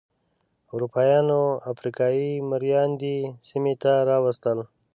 اروپایانو 0.73 1.41
افریقايي 1.71 2.29
مریان 2.51 2.89
دې 3.01 3.17
سیمې 3.47 3.73
ته 3.81 3.91
راوستل. 4.09 4.57